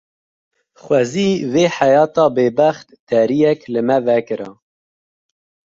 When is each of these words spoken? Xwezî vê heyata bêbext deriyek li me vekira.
Xwezî 0.83 1.29
vê 1.53 1.65
heyata 1.77 2.25
bêbext 2.35 2.87
deriyek 3.07 3.59
li 3.73 3.81
me 3.87 3.97
vekira. 4.05 4.49